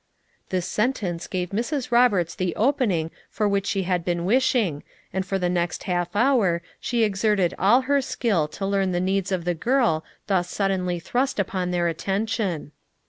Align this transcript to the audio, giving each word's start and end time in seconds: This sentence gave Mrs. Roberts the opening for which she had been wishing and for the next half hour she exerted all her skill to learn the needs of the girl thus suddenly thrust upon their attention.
This 0.49 0.65
sentence 0.65 1.27
gave 1.27 1.51
Mrs. 1.51 1.91
Roberts 1.91 2.33
the 2.33 2.55
opening 2.55 3.11
for 3.29 3.47
which 3.47 3.67
she 3.67 3.83
had 3.83 4.03
been 4.03 4.25
wishing 4.25 4.81
and 5.13 5.23
for 5.23 5.37
the 5.37 5.47
next 5.47 5.83
half 5.83 6.15
hour 6.15 6.63
she 6.79 7.03
exerted 7.03 7.53
all 7.59 7.81
her 7.81 8.01
skill 8.01 8.47
to 8.47 8.65
learn 8.65 8.93
the 8.93 8.99
needs 8.99 9.31
of 9.31 9.45
the 9.45 9.53
girl 9.53 10.03
thus 10.25 10.49
suddenly 10.49 10.99
thrust 10.99 11.39
upon 11.39 11.69
their 11.69 11.87
attention. 11.87 12.71